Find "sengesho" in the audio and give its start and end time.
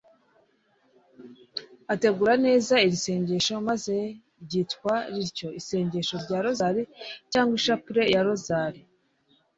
3.05-3.53